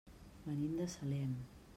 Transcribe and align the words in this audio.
Venim 0.45 0.73
de 0.79 0.87
Salem. 0.95 1.37